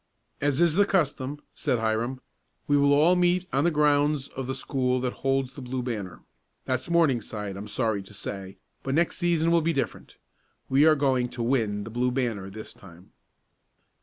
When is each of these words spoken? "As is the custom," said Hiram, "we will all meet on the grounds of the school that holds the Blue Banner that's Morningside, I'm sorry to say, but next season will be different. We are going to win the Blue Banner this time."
"As 0.41 0.59
is 0.59 0.77
the 0.77 0.85
custom," 0.87 1.37
said 1.53 1.77
Hiram, 1.77 2.21
"we 2.67 2.75
will 2.75 2.91
all 2.91 3.15
meet 3.15 3.45
on 3.53 3.65
the 3.65 3.69
grounds 3.69 4.29
of 4.29 4.47
the 4.47 4.55
school 4.55 4.99
that 4.99 5.13
holds 5.13 5.53
the 5.53 5.61
Blue 5.61 5.83
Banner 5.83 6.21
that's 6.65 6.89
Morningside, 6.89 7.55
I'm 7.55 7.67
sorry 7.67 8.01
to 8.01 8.13
say, 8.15 8.57
but 8.81 8.95
next 8.95 9.17
season 9.19 9.51
will 9.51 9.61
be 9.61 9.73
different. 9.73 10.17
We 10.69 10.87
are 10.87 10.95
going 10.95 11.29
to 11.29 11.43
win 11.43 11.83
the 11.83 11.91
Blue 11.91 12.09
Banner 12.11 12.49
this 12.49 12.73
time." 12.73 13.11